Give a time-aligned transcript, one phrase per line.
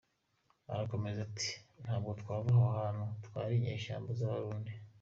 [0.73, 1.49] Arakomeza, ati
[1.83, 4.71] “Ntabwo twava aho hantu hari inyeshyamba z’Abarundi”.